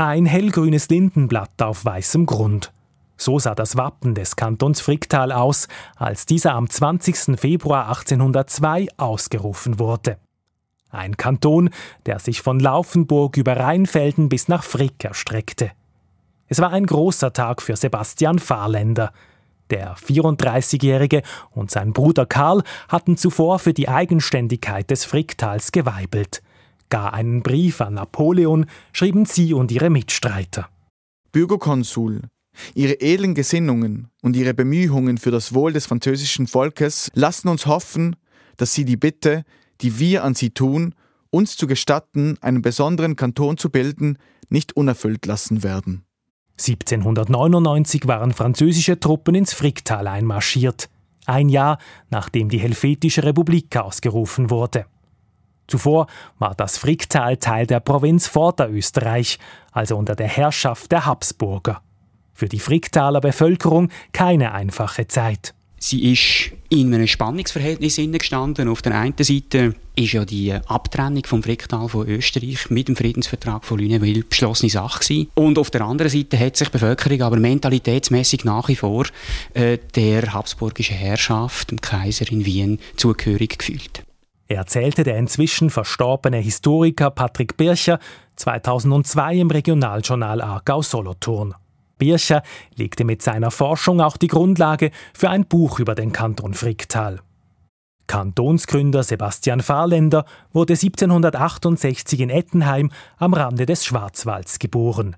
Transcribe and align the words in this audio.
Ein 0.00 0.24
hellgrünes 0.24 0.88
Lindenblatt 0.88 1.60
auf 1.60 1.84
weißem 1.84 2.24
Grund. 2.24 2.72
So 3.18 3.38
sah 3.38 3.54
das 3.54 3.76
Wappen 3.76 4.14
des 4.14 4.34
Kantons 4.34 4.80
Fricktal 4.80 5.30
aus, 5.30 5.68
als 5.94 6.24
dieser 6.24 6.54
am 6.54 6.70
20. 6.70 7.38
Februar 7.38 7.88
1802 7.88 8.88
ausgerufen 8.96 9.78
wurde. 9.78 10.16
Ein 10.88 11.18
Kanton, 11.18 11.68
der 12.06 12.18
sich 12.18 12.40
von 12.40 12.60
Laufenburg 12.60 13.36
über 13.36 13.58
Rheinfelden 13.58 14.30
bis 14.30 14.48
nach 14.48 14.62
Frick 14.62 15.04
erstreckte. 15.04 15.70
Es 16.48 16.62
war 16.62 16.70
ein 16.70 16.86
großer 16.86 17.34
Tag 17.34 17.60
für 17.60 17.76
Sebastian 17.76 18.38
Fahrländer. 18.38 19.12
Der 19.68 19.96
34-Jährige 19.96 21.20
und 21.50 21.70
sein 21.70 21.92
Bruder 21.92 22.24
Karl 22.24 22.62
hatten 22.88 23.18
zuvor 23.18 23.58
für 23.58 23.74
die 23.74 23.90
Eigenständigkeit 23.90 24.90
des 24.90 25.04
Fricktals 25.04 25.72
geweibelt. 25.72 26.40
Gar 26.90 27.14
einen 27.14 27.42
Brief 27.42 27.80
an 27.80 27.94
Napoleon 27.94 28.66
schrieben 28.92 29.24
sie 29.24 29.54
und 29.54 29.72
ihre 29.72 29.90
Mitstreiter. 29.90 30.68
Bürgerkonsul, 31.32 32.22
Ihre 32.74 33.00
edlen 33.00 33.34
Gesinnungen 33.34 34.08
und 34.22 34.36
Ihre 34.36 34.54
Bemühungen 34.54 35.18
für 35.18 35.30
das 35.30 35.54
Wohl 35.54 35.72
des 35.72 35.86
französischen 35.86 36.46
Volkes 36.46 37.08
lassen 37.14 37.48
uns 37.48 37.66
hoffen, 37.66 38.16
dass 38.56 38.72
Sie 38.72 38.84
die 38.84 38.96
Bitte, 38.96 39.44
die 39.80 39.98
wir 39.98 40.24
an 40.24 40.34
Sie 40.34 40.50
tun, 40.50 40.94
uns 41.30 41.56
zu 41.56 41.66
gestatten, 41.66 42.36
einen 42.40 42.62
besonderen 42.62 43.16
Kanton 43.16 43.56
zu 43.56 43.70
bilden, 43.70 44.18
nicht 44.48 44.76
unerfüllt 44.76 45.26
lassen 45.26 45.62
werden. 45.62 46.04
1799 46.58 48.06
waren 48.06 48.32
französische 48.32 49.00
Truppen 49.00 49.34
ins 49.34 49.54
Fricktal 49.54 50.06
einmarschiert, 50.06 50.90
ein 51.24 51.48
Jahr 51.48 51.78
nachdem 52.10 52.50
die 52.50 52.58
Helvetische 52.58 53.24
Republik 53.24 53.74
ausgerufen 53.76 54.50
wurde. 54.50 54.84
Zuvor 55.70 56.08
war 56.38 56.54
das 56.54 56.76
Fricktal 56.76 57.36
Teil 57.36 57.66
der 57.66 57.80
Provinz 57.80 58.26
Vorderösterreich, 58.26 59.38
also 59.70 59.96
unter 59.96 60.16
der 60.16 60.26
Herrschaft 60.26 60.90
der 60.90 61.06
Habsburger. 61.06 61.80
Für 62.34 62.48
die 62.48 62.58
Fricktaler 62.58 63.20
Bevölkerung 63.20 63.88
keine 64.12 64.52
einfache 64.52 65.06
Zeit. 65.06 65.54
Sie 65.78 66.12
ist 66.12 66.52
in 66.68 66.92
einem 66.92 67.06
Spannungsverhältnis 67.06 67.96
gestanden. 67.96 68.68
Auf 68.68 68.82
der 68.82 68.98
einen 68.98 69.14
Seite 69.18 69.74
ist 69.96 70.12
ja 70.12 70.24
die 70.24 70.52
Abtrennung 70.52 71.24
vom 71.24 71.42
Fricktal 71.42 71.88
von 71.88 72.06
Österreich 72.06 72.68
mit 72.68 72.88
dem 72.88 72.96
Friedensvertrag 72.96 73.64
von 73.64 73.78
Lüneburg 73.78 74.28
beschlossene 74.28 74.70
Sache 74.70 75.00
gewesen. 75.00 75.30
Und 75.34 75.58
auf 75.58 75.70
der 75.70 75.82
anderen 75.82 76.10
Seite 76.10 76.38
hat 76.38 76.56
sich 76.56 76.68
die 76.68 76.72
Bevölkerung 76.72 77.22
aber 77.22 77.38
mentalitätsmäßig 77.38 78.44
nach 78.44 78.68
wie 78.68 78.76
vor 78.76 79.06
äh, 79.54 79.78
der 79.94 80.34
habsburgischen 80.34 80.96
Herrschaft, 80.96 81.70
dem 81.70 81.80
Kaiser 81.80 82.30
in 82.30 82.44
Wien, 82.44 82.78
zugehörig 82.96 83.58
gefühlt. 83.58 84.02
Erzählte 84.56 85.04
der 85.04 85.16
inzwischen 85.16 85.70
verstorbene 85.70 86.38
Historiker 86.38 87.10
Patrick 87.10 87.56
Bircher 87.56 88.00
2002 88.34 89.36
im 89.36 89.50
Regionaljournal 89.50 90.42
Aargau 90.42 90.82
Solothurn. 90.82 91.54
Bircher 91.98 92.42
legte 92.74 93.04
mit 93.04 93.22
seiner 93.22 93.52
Forschung 93.52 94.00
auch 94.00 94.16
die 94.16 94.26
Grundlage 94.26 94.90
für 95.14 95.30
ein 95.30 95.46
Buch 95.46 95.78
über 95.78 95.94
den 95.94 96.10
Kanton 96.10 96.54
Fricktal. 96.54 97.20
Kantonsgründer 98.08 99.04
Sebastian 99.04 99.60
Fahrländer 99.60 100.24
wurde 100.52 100.72
1768 100.72 102.18
in 102.18 102.30
Ettenheim 102.30 102.90
am 103.18 103.34
Rande 103.34 103.66
des 103.66 103.84
Schwarzwalds 103.84 104.58
geboren. 104.58 105.14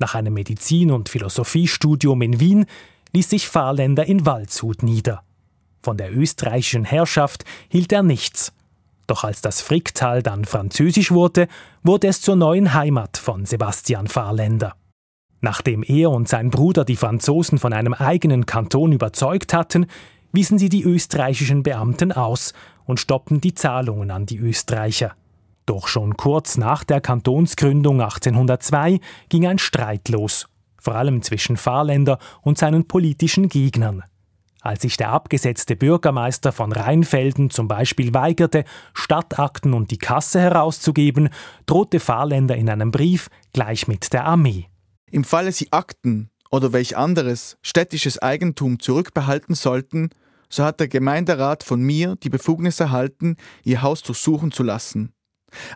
Nach 0.00 0.16
einem 0.16 0.34
Medizin- 0.34 0.90
und 0.90 1.08
Philosophiestudium 1.08 2.20
in 2.22 2.40
Wien 2.40 2.66
ließ 3.12 3.30
sich 3.30 3.48
Fahrländer 3.48 4.04
in 4.04 4.26
Waldshut 4.26 4.82
nieder. 4.82 5.22
Von 5.80 5.96
der 5.96 6.12
österreichischen 6.12 6.84
Herrschaft 6.84 7.44
hielt 7.68 7.92
er 7.92 8.02
nichts. 8.02 8.52
Doch 9.06 9.24
als 9.24 9.40
das 9.40 9.60
Fricktal 9.60 10.22
dann 10.22 10.44
französisch 10.44 11.10
wurde, 11.10 11.48
wurde 11.82 12.08
es 12.08 12.20
zur 12.20 12.36
neuen 12.36 12.74
Heimat 12.74 13.16
von 13.16 13.44
Sebastian 13.44 14.06
Fahrländer. 14.06 14.74
Nachdem 15.40 15.82
er 15.82 16.10
und 16.10 16.26
sein 16.28 16.50
Bruder 16.50 16.86
die 16.86 16.96
Franzosen 16.96 17.58
von 17.58 17.74
einem 17.74 17.92
eigenen 17.92 18.46
Kanton 18.46 18.92
überzeugt 18.92 19.52
hatten, 19.52 19.86
wiesen 20.32 20.58
sie 20.58 20.70
die 20.70 20.82
österreichischen 20.82 21.62
Beamten 21.62 22.12
aus 22.12 22.54
und 22.86 22.98
stoppten 22.98 23.40
die 23.40 23.54
Zahlungen 23.54 24.10
an 24.10 24.24
die 24.24 24.38
Österreicher. 24.38 25.14
Doch 25.66 25.86
schon 25.86 26.16
kurz 26.16 26.56
nach 26.56 26.84
der 26.84 27.00
Kantonsgründung 27.00 28.00
1802 28.00 29.00
ging 29.28 29.46
ein 29.46 29.58
Streit 29.58 30.08
los, 30.08 30.46
vor 30.78 30.94
allem 30.94 31.22
zwischen 31.22 31.56
Fahrländer 31.56 32.18
und 32.42 32.58
seinen 32.58 32.86
politischen 32.86 33.48
Gegnern. 33.48 34.02
Als 34.64 34.80
sich 34.80 34.96
der 34.96 35.10
abgesetzte 35.10 35.76
Bürgermeister 35.76 36.50
von 36.50 36.72
Rheinfelden 36.72 37.50
zum 37.50 37.68
Beispiel 37.68 38.14
weigerte, 38.14 38.64
Stadtakten 38.94 39.74
und 39.74 39.90
die 39.90 39.98
Kasse 39.98 40.40
herauszugeben, 40.40 41.28
drohte 41.66 42.00
Fahrländer 42.00 42.56
in 42.56 42.70
einem 42.70 42.90
Brief 42.90 43.28
gleich 43.52 43.88
mit 43.88 44.14
der 44.14 44.24
Armee. 44.24 44.70
Im 45.10 45.22
Falle 45.22 45.52
sie 45.52 45.70
Akten 45.70 46.30
oder 46.50 46.72
welch 46.72 46.96
anderes 46.96 47.58
städtisches 47.60 48.22
Eigentum 48.22 48.80
zurückbehalten 48.80 49.54
sollten, 49.54 50.08
so 50.48 50.64
hat 50.64 50.80
der 50.80 50.88
Gemeinderat 50.88 51.62
von 51.62 51.82
mir 51.82 52.16
die 52.22 52.30
Befugnis 52.30 52.80
erhalten, 52.80 53.36
ihr 53.64 53.82
Haus 53.82 54.02
durchsuchen 54.02 54.50
zu 54.50 54.62
lassen. 54.62 55.12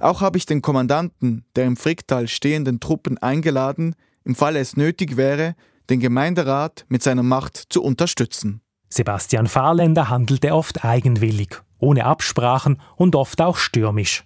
Auch 0.00 0.22
habe 0.22 0.38
ich 0.38 0.46
den 0.46 0.62
Kommandanten 0.62 1.44
der 1.56 1.66
im 1.66 1.76
Fricktal 1.76 2.26
stehenden 2.26 2.80
Truppen 2.80 3.18
eingeladen, 3.18 3.96
im 4.24 4.34
Falle 4.34 4.60
es 4.60 4.78
nötig 4.78 5.18
wäre, 5.18 5.56
den 5.90 6.00
Gemeinderat 6.00 6.86
mit 6.88 7.02
seiner 7.02 7.22
Macht 7.22 7.64
zu 7.68 7.82
unterstützen. 7.82 8.62
Sebastian 8.88 9.46
Fahrländer 9.46 10.08
handelte 10.08 10.54
oft 10.54 10.84
eigenwillig, 10.84 11.60
ohne 11.78 12.04
Absprachen 12.04 12.80
und 12.96 13.14
oft 13.14 13.40
auch 13.40 13.56
stürmisch. 13.56 14.24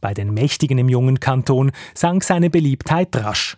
Bei 0.00 0.14
den 0.14 0.34
Mächtigen 0.34 0.78
im 0.78 0.88
jungen 0.88 1.20
Kanton 1.20 1.72
sank 1.94 2.24
seine 2.24 2.50
Beliebtheit 2.50 3.14
rasch. 3.16 3.56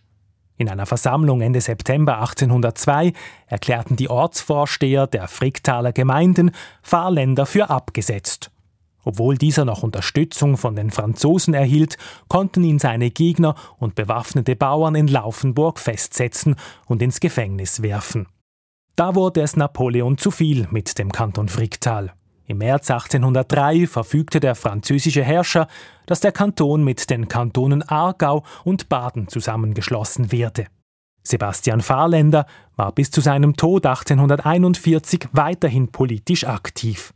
In 0.56 0.68
einer 0.68 0.86
Versammlung 0.86 1.40
Ende 1.40 1.60
September 1.60 2.18
1802 2.20 3.12
erklärten 3.46 3.96
die 3.96 4.08
Ortsvorsteher 4.08 5.06
der 5.08 5.26
Fricktaler 5.26 5.92
Gemeinden 5.92 6.52
Fahrländer 6.82 7.44
für 7.46 7.70
abgesetzt. 7.70 8.50
Obwohl 9.04 9.36
dieser 9.36 9.64
noch 9.64 9.82
Unterstützung 9.82 10.56
von 10.56 10.76
den 10.76 10.90
Franzosen 10.90 11.54
erhielt, 11.54 11.98
konnten 12.28 12.62
ihn 12.64 12.78
seine 12.78 13.10
Gegner 13.10 13.54
und 13.78 13.96
bewaffnete 13.96 14.56
Bauern 14.56 14.94
in 14.94 15.08
Laufenburg 15.08 15.78
festsetzen 15.78 16.56
und 16.86 17.02
ins 17.02 17.20
Gefängnis 17.20 17.82
werfen. 17.82 18.28
Da 18.96 19.16
wurde 19.16 19.40
es 19.40 19.56
Napoleon 19.56 20.18
zu 20.18 20.30
viel 20.30 20.68
mit 20.70 20.98
dem 20.98 21.10
Kanton 21.10 21.48
Fricktal. 21.48 22.12
Im 22.46 22.58
März 22.58 22.90
1803 22.90 23.88
verfügte 23.88 24.38
der 24.38 24.54
französische 24.54 25.24
Herrscher, 25.24 25.66
dass 26.06 26.20
der 26.20 26.30
Kanton 26.30 26.84
mit 26.84 27.10
den 27.10 27.26
Kantonen 27.26 27.82
Aargau 27.82 28.44
und 28.62 28.88
Baden 28.88 29.26
zusammengeschlossen 29.26 30.30
werde. 30.30 30.66
Sebastian 31.24 31.80
Fahrländer 31.80 32.46
war 32.76 32.92
bis 32.92 33.10
zu 33.10 33.20
seinem 33.20 33.56
Tod 33.56 33.86
1841 33.86 35.28
weiterhin 35.32 35.90
politisch 35.90 36.44
aktiv. 36.46 37.14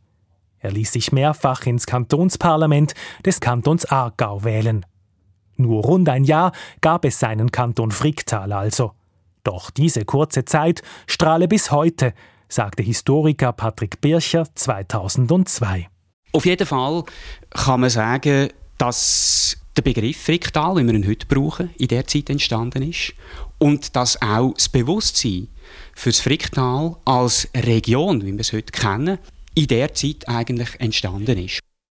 Er 0.57 0.71
ließ 0.71 0.91
sich 0.91 1.13
mehrfach 1.13 1.65
ins 1.65 1.85
Kantonsparlament 1.85 2.93
des 3.23 3.39
Kantons 3.39 3.85
Aargau 3.85 4.43
wählen. 4.43 4.85
Nur 5.55 5.83
rund 5.83 6.09
ein 6.09 6.25
Jahr 6.25 6.51
gab 6.81 7.05
es 7.05 7.19
seinen 7.19 7.51
Kanton 7.51 7.91
Fricktal 7.91 8.51
also. 8.51 8.93
Doch 9.49 9.71
diese 9.71 10.05
kurze 10.05 10.45
Zeit 10.45 10.83
strahle 11.07 11.47
bis 11.47 11.71
heute 11.71 12.13
sagte 12.49 12.83
Historiker 12.83 13.51
Patrick 13.51 13.99
Bircher 13.99 14.45
2002. 14.53 15.89
Auf 16.33 16.45
jeden 16.45 16.67
Fall 16.67 17.03
kann 17.49 17.79
man 17.79 17.89
sagen, 17.89 18.49
dass 18.77 19.57
der 19.75 19.81
Begriff 19.81 20.21
Fricktal, 20.21 20.75
wie 20.75 20.85
wir 20.85 20.93
ihn 20.93 21.07
heute 21.07 21.25
brauchen, 21.25 21.71
in 21.79 21.87
der 21.87 22.05
Zeit 22.05 22.29
entstanden 22.29 22.87
ist 22.87 23.15
und 23.57 23.95
dass 23.95 24.21
auch 24.21 24.53
das 24.53 24.69
Bewusstsein 24.69 25.47
für 25.95 26.11
das 26.11 26.19
Fricktal 26.19 26.97
als 27.05 27.47
Region, 27.55 28.23
wie 28.23 28.33
wir 28.33 28.41
es 28.41 28.53
heute 28.53 28.71
kennen, 28.71 29.17
in 29.55 29.65
der 29.65 29.95
Zeit 29.95 30.27
eigentlich 30.27 30.79
entstanden 30.79 31.39
ist. 31.39 31.59